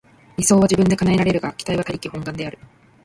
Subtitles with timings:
[0.37, 2.57] 理想は自分で叶えられるが、期待は他力本願である。